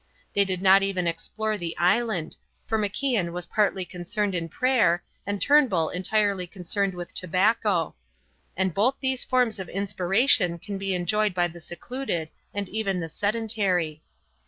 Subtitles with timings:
[0.33, 5.39] They did not even explore the island; for MacIan was partly concerned in prayer and
[5.39, 7.93] Turnbull entirely concerned with tobacco;
[8.57, 13.09] and both these forms of inspiration can be enjoyed by the secluded and even the
[13.09, 14.01] sedentary.